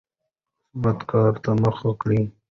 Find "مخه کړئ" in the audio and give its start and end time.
1.63-2.21